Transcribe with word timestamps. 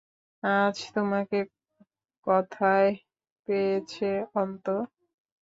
আজ 0.43 0.77
তোমাকে 0.95 1.39
কথায় 2.27 2.89
পেয়েছে, 3.47 4.09
অন্তু। 4.35 4.75